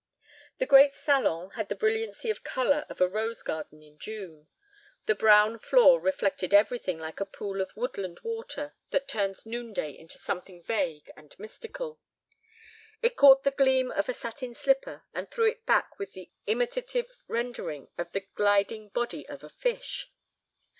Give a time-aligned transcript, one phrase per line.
[0.57, 4.47] The great salon had the brilliancy of color of a rose garden in June.
[5.05, 10.17] The brown floor reflected everything like a pool of woodland water that turns noonday into
[10.17, 11.99] something vague and mystical.
[13.03, 17.15] It caught the gleam of a satin slipper and threw it back with the imitative
[17.27, 20.11] rendering of the gliding body of a fish.